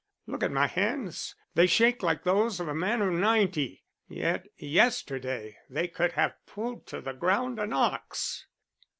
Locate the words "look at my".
0.25-0.65